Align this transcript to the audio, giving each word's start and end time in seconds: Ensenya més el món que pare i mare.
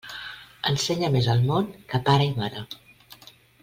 Ensenya 0.71 1.11
més 1.17 1.29
el 1.35 1.45
món 1.51 1.69
que 1.93 2.03
pare 2.11 2.29
i 2.31 2.35
mare. 2.43 2.69